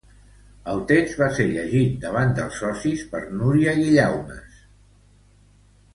[0.71, 4.61] El text va ser llegit davant dels socis per Núria Guillaumes.